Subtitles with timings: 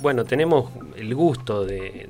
[0.00, 2.08] Bueno, tenemos el gusto de,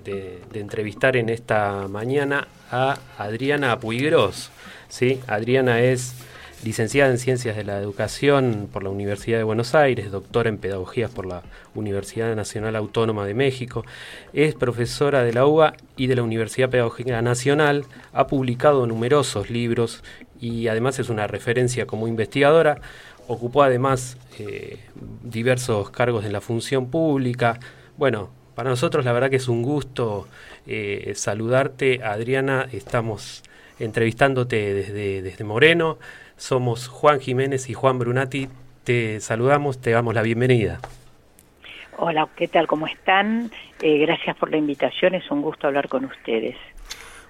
[0.54, 4.50] entrevistar en esta mañana a Adriana Puigros.
[4.88, 5.20] ¿sí?
[5.26, 6.14] Adriana es
[6.64, 11.10] licenciada en Ciencias de la Educación por la Universidad de Buenos Aires, doctora en Pedagogías
[11.10, 11.42] por la
[11.74, 13.84] Universidad Nacional Autónoma de México,
[14.32, 20.04] es profesora de la UBA y de la Universidad Pedagógica Nacional, ha publicado numerosos libros
[20.40, 22.80] y además es una referencia como investigadora.
[23.32, 24.78] Ocupó además eh,
[25.22, 27.58] diversos cargos en la función pública.
[27.96, 30.28] Bueno, para nosotros la verdad que es un gusto
[30.66, 32.68] eh, saludarte, Adriana.
[32.72, 33.42] Estamos
[33.78, 35.96] entrevistándote desde, desde Moreno.
[36.36, 38.50] Somos Juan Jiménez y Juan Brunati.
[38.84, 40.80] Te saludamos, te damos la bienvenida.
[41.96, 42.66] Hola, ¿qué tal?
[42.66, 43.50] ¿Cómo están?
[43.80, 46.56] Eh, gracias por la invitación, es un gusto hablar con ustedes.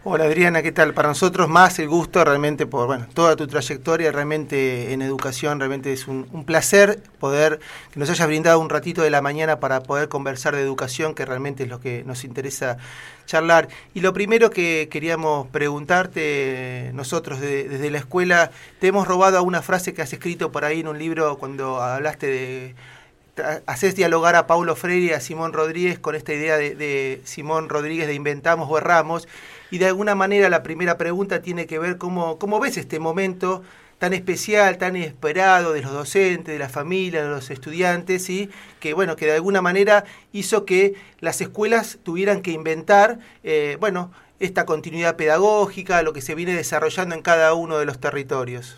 [0.05, 0.95] Hola Adriana, ¿qué tal?
[0.95, 5.93] Para nosotros más el gusto realmente por bueno, toda tu trayectoria realmente en educación, realmente
[5.93, 7.61] es un, placer poder
[7.93, 11.25] que nos hayas brindado un ratito de la mañana para poder conversar de educación, que
[11.25, 12.79] realmente es lo que nos interesa
[13.27, 13.69] charlar.
[13.95, 19.63] Y lo primero que queríamos preguntarte, nosotros desde la escuela, te hemos robado a una
[19.63, 22.75] frase que has escrito por ahí en un libro cuando hablaste de
[23.67, 27.69] haces dialogar a Paulo Freire y a Simón Rodríguez con esta idea de, de Simón
[27.69, 29.27] Rodríguez de inventamos o erramos
[29.73, 33.63] y de alguna manera la primera pregunta tiene que ver cómo, cómo ves este momento
[33.97, 38.93] tan especial, tan esperado de los docentes, de la familia, de los estudiantes, y que
[38.93, 44.67] bueno, que de alguna manera hizo que las escuelas tuvieran que inventar, eh, bueno, esta
[44.67, 48.77] continuidad pedagógica, lo que se viene desarrollando en cada uno de los territorios.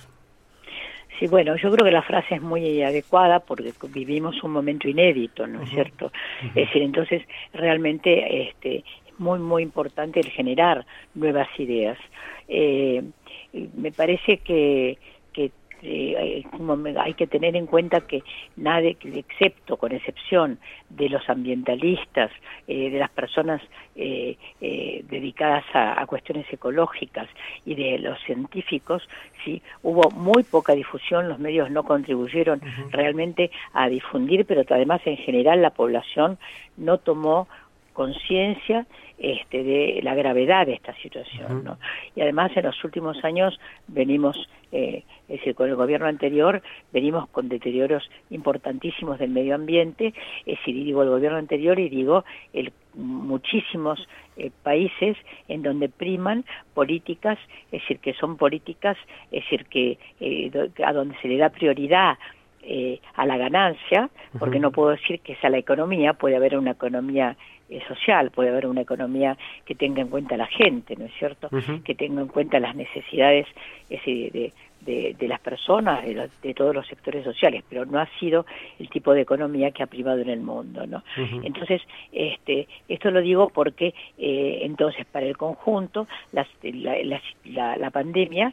[1.18, 5.46] Sí, bueno, yo creo que la frase es muy adecuada porque vivimos un momento inédito,
[5.46, 6.12] ¿no es cierto?
[6.48, 8.84] Es decir, entonces realmente este,
[9.18, 11.98] muy, muy importante el generar nuevas ideas.
[12.48, 13.02] Eh,
[13.76, 14.98] me parece que,
[15.32, 15.50] que
[15.82, 16.44] eh,
[16.98, 18.22] hay que tener en cuenta que
[18.56, 22.30] nadie, excepto con excepción de los ambientalistas,
[22.66, 23.62] eh, de las personas
[23.94, 27.28] dedicadas a, cuestiones ecológicas
[27.64, 29.08] y de los científicos,
[29.44, 32.60] sí hubo muy poca difusión, los medios no contribuyeron
[32.90, 36.38] realmente a difundir, pero además en general la población
[36.76, 37.46] no tomó
[37.94, 41.64] conciencia este, de la gravedad de esta situación.
[41.64, 41.78] ¿no?
[42.14, 44.36] Y además en los últimos años venimos,
[44.72, 46.62] eh, es decir, con el gobierno anterior,
[46.92, 50.12] venimos con deterioros importantísimos del medio ambiente,
[50.44, 54.06] es decir, digo el gobierno anterior y digo el, muchísimos
[54.36, 55.16] eh, países
[55.48, 56.44] en donde priman
[56.74, 57.38] políticas,
[57.72, 58.98] es decir, que son políticas,
[59.30, 60.50] es decir, que eh,
[60.84, 62.18] a donde se le da prioridad
[62.66, 66.72] eh, a la ganancia, porque no puedo decir que sea la economía, puede haber una
[66.72, 67.36] economía
[67.68, 71.12] eh, social, puede haber una economía que tenga en cuenta a la gente, ¿no es
[71.18, 71.48] cierto?
[71.84, 73.46] Que tenga en cuenta las necesidades
[73.88, 74.52] de,
[74.84, 78.46] de, las personas, de, todos los sectores sociales, pero no ha sido
[78.78, 81.02] el tipo de economía que ha privado en el mundo, ¿no?
[81.42, 86.46] Entonces, este, esto lo digo porque eh, entonces para el conjunto la,
[87.44, 88.52] la, la, pandemia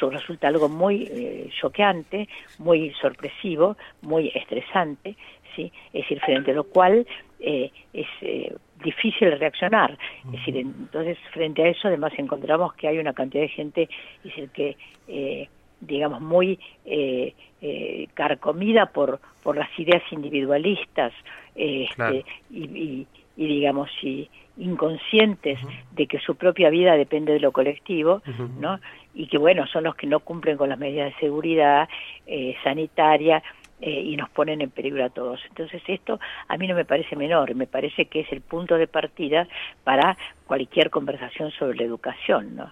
[0.00, 5.16] resulta algo muy eh, choqueante, muy sorpresivo, muy estresante,
[5.54, 5.72] ¿sí?
[5.92, 7.06] Es decir, frente a lo cual
[7.40, 9.96] eh, es eh, difícil reaccionar.
[10.26, 13.88] Es decir, entonces frente a eso además encontramos que hay una cantidad de gente,
[14.18, 14.76] es decir, que
[15.08, 15.48] eh,
[15.80, 21.12] digamos muy eh, eh, carcomida por por las ideas individualistas
[21.54, 25.58] este, y, y, digamos y inconscientes
[25.92, 28.22] de que su propia vida depende de lo colectivo,
[28.58, 28.78] ¿no?
[29.14, 31.88] Y que bueno son los que no cumplen con las medidas de seguridad
[32.26, 33.42] eh, sanitaria
[33.82, 35.40] eh, y nos ponen en peligro a todos.
[35.48, 38.86] Entonces esto a mí no me parece menor, me parece que es el punto de
[38.86, 39.48] partida
[39.84, 42.70] para cualquier conversación sobre la educación, ¿no?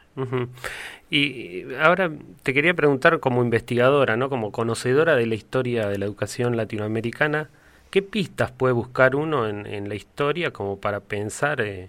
[1.10, 2.10] Y ahora
[2.42, 4.28] te quería preguntar como investigadora, ¿no?
[4.28, 7.48] Como conocedora de la historia de la educación latinoamericana,
[7.90, 11.88] ¿qué pistas puede buscar uno en, la historia como para pensar eh,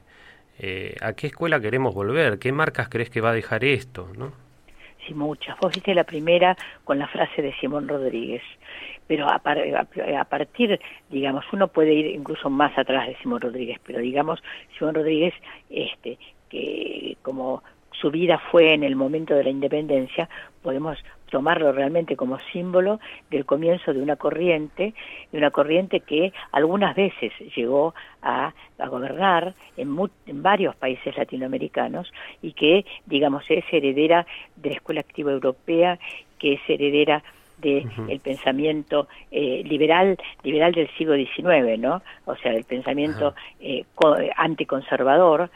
[0.59, 2.39] eh, a qué escuela queremos volver?
[2.39, 4.31] ¿Qué marcas crees que va a dejar esto, no?
[5.09, 5.57] Sí, muchas.
[5.59, 8.43] Vos viste la primera con la frase de Simón Rodríguez
[9.07, 13.97] pero a, a, partir, digamos, uno puede ir incluso más atrás de Simón Rodríguez, pero
[13.97, 14.39] digamos,
[14.77, 15.33] Simón Rodríguez,
[15.71, 20.29] este, que como su vida fue en el momento de la independencia,
[20.61, 20.97] podemos
[21.29, 24.93] tomarlo realmente como símbolo del comienzo de una corriente,
[25.31, 29.95] de una corriente que algunas veces llegó a, a gobernar en,
[30.25, 32.11] en, varios países latinoamericanos
[32.41, 34.25] y que, digamos, es heredera
[34.55, 35.99] de la Escuela Activa Europea,
[36.37, 37.23] que es heredera
[37.61, 42.01] de el pensamiento eh, liberal liberal del siglo XIX, ¿no?
[42.25, 43.83] O sea, el pensamiento eh,
[44.35, 45.49] anticonservador,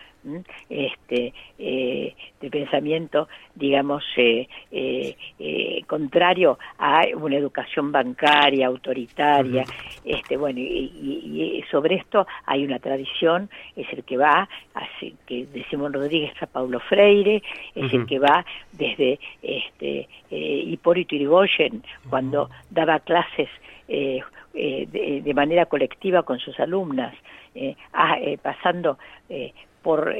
[0.70, 9.66] este eh, de pensamiento digamos eh, eh, contrario a una educación bancaria autoritaria
[10.06, 15.46] este bueno y, y, sobre esto hay una tradición es el que va así que
[15.46, 17.42] de Simón Rodríguez a Paulo Freire
[17.74, 23.50] es el que va desde este Hipólito Yrigoyen cuando daba clases
[23.88, 24.22] eh,
[24.54, 27.16] eh, de, manera colectiva con sus alumnas,
[27.56, 27.76] eh,
[28.40, 29.00] pasando
[29.82, 30.16] por,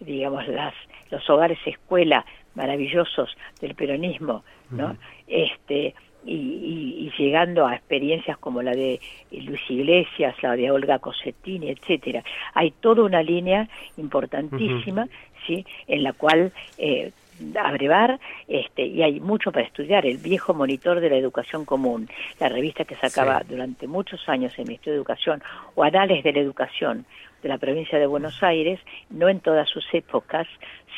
[0.00, 0.74] digamos, las,
[1.10, 2.24] los hogares escuela
[2.56, 4.96] maravillosos del peronismo, ¿no?
[5.28, 5.94] Este,
[6.24, 9.00] y, llegando a experiencias como la de
[9.30, 12.22] Luis Iglesias, la de Olga Cosettini, etcétera.
[12.54, 15.06] Hay toda una línea importantísima,
[15.46, 15.66] ¿sí?
[15.86, 17.10] en la cual eh,
[17.58, 18.18] abrevar
[18.48, 20.06] este, y hay mucho para estudiar.
[20.06, 22.08] El viejo monitor de la educación común,
[22.38, 25.42] la revista que sacaba durante muchos años el Ministerio de Educación,
[25.74, 27.06] o Anales de la Educación
[27.42, 30.46] de la provincia de Buenos Aires, no en todas sus épocas,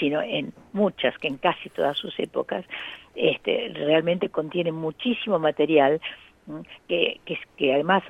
[0.01, 2.65] sino en muchas, que en casi todas sus épocas,
[3.15, 6.01] este, realmente contiene muchísimo material
[6.89, 8.03] que, que, que además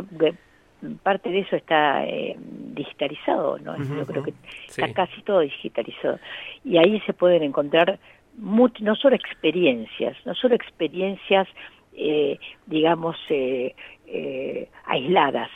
[1.02, 3.76] parte de eso está eh, digitalizado, ¿no?
[3.76, 4.34] Yo creo que
[4.66, 6.18] está casi todo digitalizado.
[6.64, 7.98] Y ahí se pueden encontrar
[8.38, 11.46] no solo experiencias, no solo experiencias,
[11.94, 13.74] eh, digamos, eh,
[14.06, 15.50] eh, aisladas,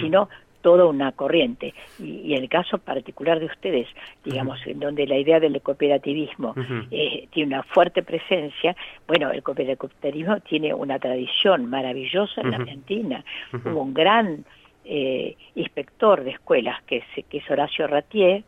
[0.00, 0.28] sino
[0.62, 1.74] toda una corriente.
[1.98, 3.88] Y, en el caso particular de ustedes,
[4.24, 6.54] digamos, en donde la idea del cooperativismo
[6.88, 8.74] tiene una fuerte presencia,
[9.06, 13.24] bueno, el cooperativismo tiene una tradición maravillosa en la Argentina.
[13.52, 14.44] Hubo un gran
[15.54, 18.44] inspector de escuelas, que es, que es Horacio Ratier,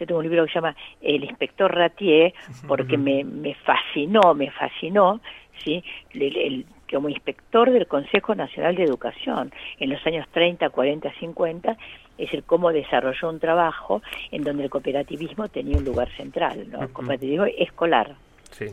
[0.00, 2.32] yo tengo un libro que se llama El inspector Ratier,
[2.66, 5.20] porque me, me fascinó, me fascinó,
[5.62, 5.84] ¿sí?
[6.14, 11.76] El, como inspector del Consejo Nacional de Educación en los años 30, 40, 50,
[12.18, 16.82] es el cómo desarrolló un trabajo en donde el cooperativismo tenía un lugar central, ¿no?
[16.82, 18.16] El cooperativismo escolar.
[18.50, 18.66] Sí.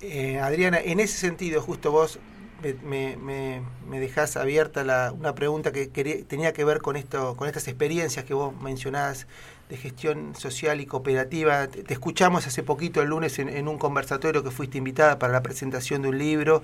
[0.00, 2.18] Eh, Adriana, en ese sentido, justo vos
[2.82, 5.86] me, me, me dejás abierta la, una pregunta que
[6.26, 9.26] tenía que ver con esto, con estas experiencias que vos mencionás
[9.68, 11.66] de gestión social y cooperativa.
[11.68, 16.02] Te, escuchamos hace poquito el lunes en, un conversatorio que fuiste invitada para la presentación
[16.02, 16.62] de un libro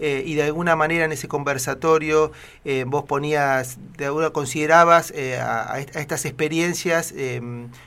[0.00, 2.32] eh, y de alguna manera en ese conversatorio
[2.64, 7.14] eh, vos ponías, de alguna considerabas eh, a, estas experiencias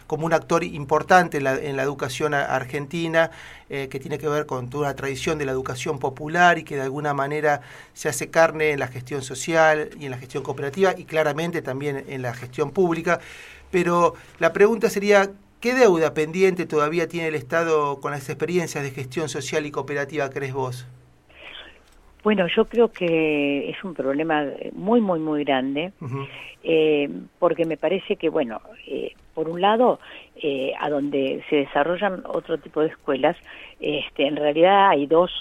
[0.07, 3.31] como un actor importante en la, en la educación argentina
[3.69, 6.83] que tiene que ver con toda una tradición de la educación popular y que de
[6.83, 7.62] alguna manera
[7.94, 12.06] se hace carne en la gestión social y en la gestión cooperativa y claramente también
[12.07, 13.19] en la gestión pública
[13.73, 18.91] pero la pregunta sería, ¿qué deuda pendiente todavía tiene el Estado con las experiencias de
[18.91, 20.87] gestión social y cooperativa, crees vos?
[22.23, 25.91] Bueno, yo creo que es un problema muy, muy, muy grande,
[26.63, 27.09] eh,
[27.39, 29.99] porque me parece que, bueno, eh, por un lado,
[30.35, 33.35] eh, a donde se desarrollan otro tipo de escuelas,
[33.79, 35.31] este, en realidad hay dos,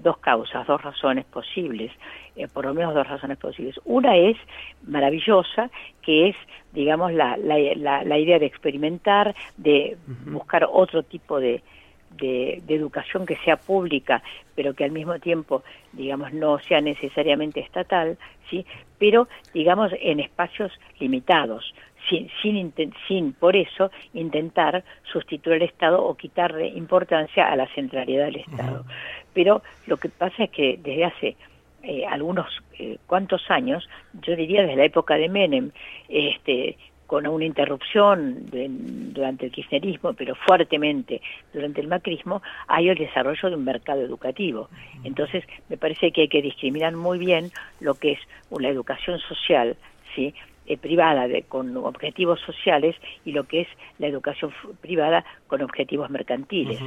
[0.00, 1.92] dos causas, dos razones posibles.
[2.34, 3.78] Eh, por lo menos dos razones posibles.
[3.84, 4.38] Una es
[4.86, 5.70] maravillosa,
[6.00, 6.36] que es,
[6.72, 11.62] digamos, la, la, la, idea de experimentar, de buscar otro tipo de,
[12.16, 14.22] de, educación que sea pública,
[14.54, 15.62] pero que al mismo tiempo,
[15.92, 18.16] digamos, no sea necesariamente estatal,
[18.48, 18.64] ¿sí?
[18.98, 21.74] pero, digamos, en espacios limitados,
[22.08, 22.72] sin, sin,
[23.06, 28.84] sin por eso intentar sustituir al Estado o quitarle importancia a la centralidad del Estado.
[29.34, 31.36] Pero lo que pasa es que desde hace
[31.82, 32.46] eh, algunos
[32.78, 33.88] eh, cuantos años,
[34.22, 35.70] yo diría desde la época de Menem,
[36.08, 36.76] este,
[37.12, 38.46] con una interrupción
[39.12, 41.20] durante el kirchnerismo, pero fuertemente
[41.52, 44.70] durante el macrismo, hay el desarrollo de un mercado educativo.
[45.04, 48.18] Entonces, me parece que hay que discriminar muy bien lo que es
[48.50, 49.76] la educación social,
[50.14, 50.32] ¿sí?
[50.64, 56.08] Eh, privada de, con objetivos sociales y lo que es la educación privada con objetivos
[56.08, 56.78] mercantiles.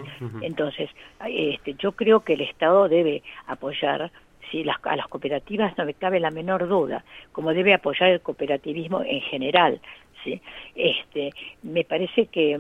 [0.42, 0.90] Entonces,
[1.28, 4.12] este, yo creo que el Estado debe apoyar
[4.52, 4.64] ¿sí?
[4.64, 9.02] Las, a las cooperativas no me cabe la menor duda, como debe apoyar el cooperativismo
[9.04, 9.80] en general.
[10.24, 10.42] ¿sí?
[10.76, 11.32] Este,
[11.64, 12.60] me parece que,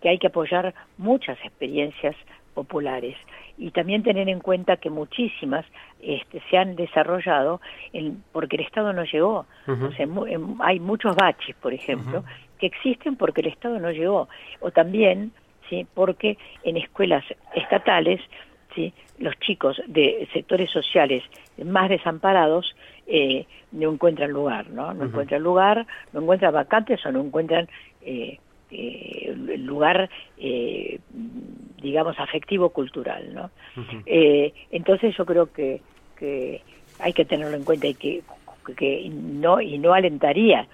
[0.00, 2.16] que hay que apoyar muchas experiencias
[2.54, 3.16] populares
[3.58, 5.64] y también tener en cuenta que muchísimas
[6.00, 7.60] este, se han desarrollado
[7.92, 9.46] en, porque el Estado no llegó.
[9.66, 10.06] o sea,
[10.60, 12.24] hay muchos baches, por ejemplo,
[12.58, 14.28] que existen porque el Estado no llegó.
[14.60, 15.32] O también
[15.68, 17.24] sí porque en escuelas
[17.54, 18.20] estatales
[18.74, 18.92] ¿sí?
[19.18, 21.22] Los chicos de sectores sociales
[21.62, 22.74] más desamparados
[23.06, 24.94] eh, no encuentran lugar, ¿no?
[24.94, 27.68] No encuentran lugar, no encuentran vacantes o no encuentran
[28.02, 28.38] eh,
[28.70, 30.08] eh, lugar,
[31.82, 33.50] digamos, afectivo-cultural, ¿no?
[34.06, 35.80] entonces yo creo que,
[36.16, 36.62] que
[36.98, 38.22] hay que tenerlo en cuenta y que,
[38.76, 40.66] que no, y no alentaría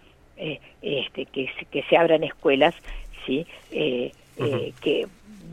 [0.81, 2.75] este, que, que se abran escuelas,
[3.27, 3.47] ¿sí?
[3.71, 5.07] Que,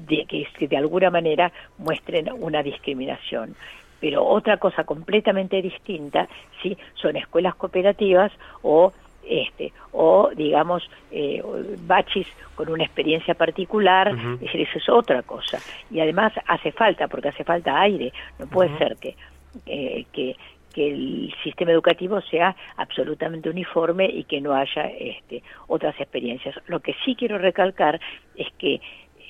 [0.07, 3.55] de, que de alguna manera muestren una discriminación.
[3.99, 6.27] Pero otra cosa completamente distinta
[6.61, 8.93] sí son escuelas cooperativas o
[9.29, 11.43] este o digamos eh,
[11.85, 15.59] bachis con una experiencia particular es decir eso es otra cosa.
[15.89, 18.13] Y además hace falta porque hace falta aire.
[18.39, 19.15] No puede ser que,
[19.65, 20.35] que
[20.77, 26.55] que el sistema educativo sea absolutamente uniforme y que no haya este, otras experiencias.
[26.67, 27.99] Lo que sí quiero recalcar
[28.35, 28.79] es que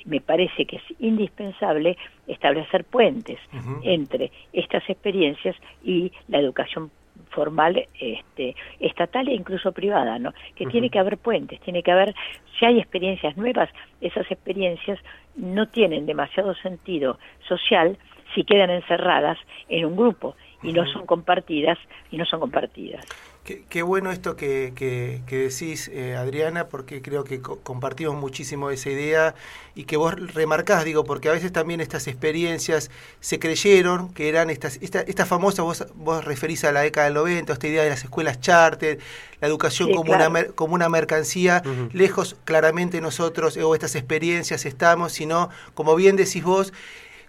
[0.08, 3.40] me parece que es indispensable establecer puentes
[3.84, 6.90] entre estas experiencias y la educación
[7.30, 10.34] formal este, estatal e incluso privada, ¿no?
[10.56, 12.16] Que tiene que haber puentes, tiene que haber,
[12.58, 13.70] si hay experiencias nuevas,
[14.02, 15.00] esas experiencias
[15.36, 17.98] no tienen demasiado sentido social
[18.34, 19.38] si quedan encerradas
[19.70, 21.78] en un grupo y no son compartidas
[22.12, 23.06] y no son compartidas.
[23.48, 29.36] Qué, bueno esto que, que, decís, eh, Adriana, porque creo que compartimos muchísimo esa idea
[29.74, 34.50] y que vos remarcás, digo, porque a veces también estas experiencias se creyeron que eran
[34.50, 37.90] estas, esta, esta famosa, vos, vos referís a la década del 90, esta idea de
[37.90, 39.00] las escuelas charter,
[39.40, 41.64] la educación como, una, como una mercancía,
[41.94, 46.74] lejos claramente nosotros, o estas experiencias estamos, sino, como bien decís vos,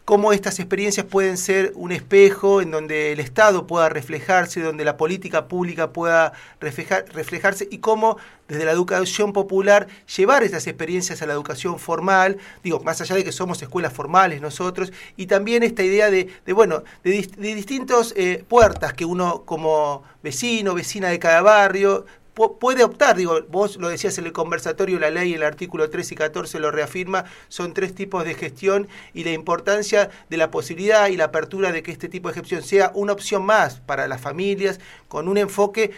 [0.09, 4.97] cómo estas experiencias pueden ser un espejo en donde el Estado pueda reflejarse, donde la
[4.97, 8.17] política pública pueda reflejar, reflejarse y cómo
[8.49, 9.87] desde la educación popular
[10.17, 14.41] llevar estas experiencias a la educación formal, digo, más allá de que somos escuelas formales
[14.41, 20.73] nosotros, y también esta idea de, bueno, de, distintas eh, puertas que uno como vecino,
[20.73, 22.07] vecina de cada barrio,
[22.59, 26.15] puede optar, digo, vos lo decías en el conversatorio, la ley, el artículo 3 y
[26.15, 31.17] 14 lo reafirma, son tres tipos de gestión y la importancia de la posibilidad y
[31.17, 34.81] la apertura de que este tipo de gestión sea una opción más para las familias,
[35.09, 35.91] con un enfoque,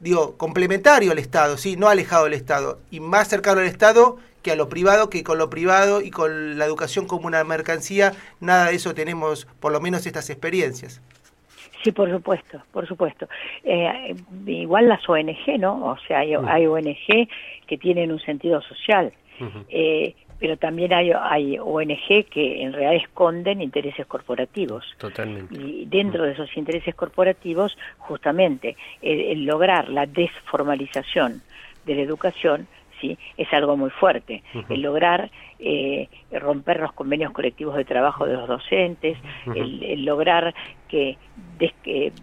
[0.00, 1.76] digo, complementario al Estado, ¿sí?
[1.76, 5.38] no alejado del Estado, y más cercano al Estado que a lo privado, que con
[5.38, 9.80] lo privado y con la educación como una mercancía, nada de eso tenemos, por lo
[9.80, 11.00] menos estas experiencias.
[11.82, 13.28] Sí, por supuesto, por supuesto.
[13.62, 14.14] Eh,
[14.46, 15.86] igual las ONG, ¿no?
[15.86, 17.28] O sea, hay, hay, ONG
[17.66, 19.12] que tienen un sentido social,
[19.68, 24.84] eh, pero también hay, hay ONG que en realidad esconden intereses corporativos.
[24.98, 25.54] Totalmente.
[25.54, 31.42] Y dentro de esos intereses corporativos, justamente, el lograr la desformalización
[31.86, 32.66] de la educación
[33.00, 33.18] ¿sí?
[33.36, 34.42] es algo muy fuerte.
[34.68, 39.18] El lograr eh, romper los convenios colectivos de trabajo de los docentes,
[39.54, 40.54] el, lograr
[40.88, 41.18] que,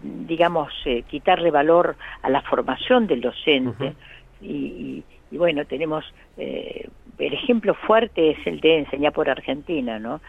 [0.02, 3.94] digamos, eh, quitarle valor a la formación del docente.
[4.40, 5.02] y,
[5.32, 6.04] bueno, tenemos,
[6.38, 10.20] eh, el ejemplo fuerte es el de enseñar por Argentina, ¿no?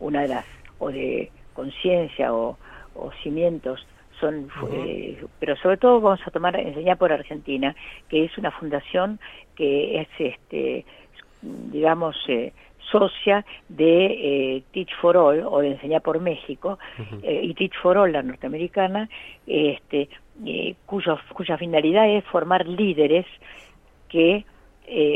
[0.00, 0.44] una de las,
[0.78, 2.56] o de conciencia o,
[2.94, 3.86] o cimientos
[4.20, 7.74] son eh, pero sobre todo vamos a tomar enseñar por Argentina
[8.08, 9.18] que es una fundación
[9.56, 10.84] que es este
[11.42, 12.52] digamos eh,
[12.90, 16.78] socia de eh, Teach for All o de Enseñar por México
[17.22, 19.08] y Teach for All la norteamericana
[19.46, 20.08] este
[20.86, 23.26] cuyo, cuya finalidad es formar líderes
[24.08, 24.44] que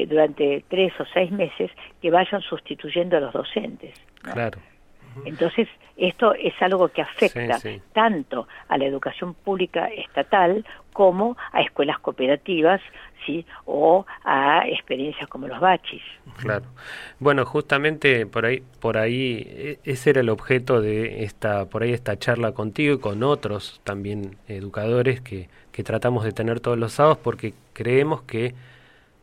[0.07, 1.71] durante tres o seis meses
[2.03, 3.95] que vayan sustituyendo a los docentes.
[4.21, 4.59] Claro
[5.25, 7.59] entonces, esto es algo que afecta
[7.93, 12.81] tanto a la educación pública estatal como a escuelas cooperativas,
[13.25, 13.47] ¿sí?
[13.65, 16.03] o a experiencias como los bachis.
[16.39, 16.67] Claro.
[17.19, 21.93] Bueno, justamente por ahí por ahí e, ese era el objeto de esta por ahí
[21.93, 26.93] esta charla contigo y con otros también educadores que que tratamos de tener todos los
[26.93, 28.55] sábados porque creemos que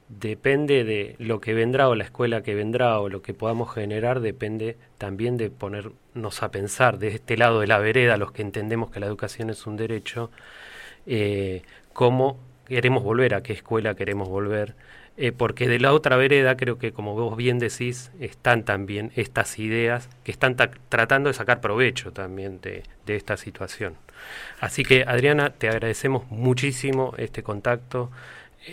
[0.10, 4.20] depende de lo que vendrá o la escuela que vendrá o lo que podamos generar,
[4.20, 8.90] depende también de ponernos a pensar de este lado de la vereda, los que entendemos
[8.92, 10.32] que la educación es un derecho,
[11.06, 11.62] eh,
[11.94, 14.76] cómo queremos volver, a qué escuela queremos volver,
[15.18, 19.60] eh, porque de la otra vereda creo que como vos bien decís, están también estas
[19.60, 20.56] ideas que están
[20.90, 23.96] tratando de sacar provecho también de, de esta situación.
[24.60, 28.12] Así que Adriana, te agradecemos muchísimo este contacto.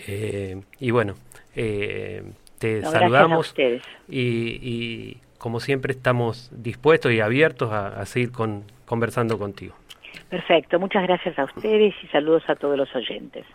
[0.07, 1.15] Eh, y bueno,
[1.55, 2.23] eh,
[2.59, 3.53] te saludamos
[4.09, 9.75] y, como siempre estamos dispuestos y abiertos a, seguir con, conversando contigo.
[10.29, 13.45] Perfecto, muchas gracias a ustedes y saludos a todos los oyentes.